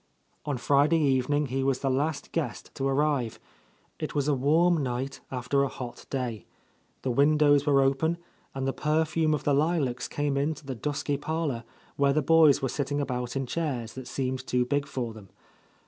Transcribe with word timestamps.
On 0.45 0.57
Friday 0.57 0.97
evening 0.97 1.45
he 1.45 1.63
was 1.63 1.81
the 1.81 1.89
last 1.91 2.31
guest 2.31 2.73
to 2.73 2.87
ar 2.87 2.95
rive. 2.95 3.37
It 3.99 4.15
was 4.15 4.27
a 4.27 4.33
warm 4.33 4.81
night, 4.81 5.21
after 5.29 5.61
a 5.61 5.67
hot 5.67 6.07
day. 6.09 6.47
The 7.03 7.11
windows 7.11 7.67
were 7.67 7.83
open, 7.83 8.17
and 8.55 8.67
the 8.67 8.73
perfume 8.73 9.35
of 9.35 9.43
the 9.43 9.53
lilacs 9.53 10.07
came 10.07 10.37
into 10.37 10.65
the 10.65 10.73
dusky 10.73 11.17
parlour 11.17 11.65
where 11.97 12.13
the 12.13 12.23
boys 12.23 12.63
were 12.63 12.67
sitting 12.69 12.99
about 12.99 13.35
in 13.35 13.45
chairs 13.45 13.93
that 13.93 14.07
seemed 14.07 14.47
too 14.47 14.65
big 14.65 14.87
for 14.87 15.13
them. 15.13 15.29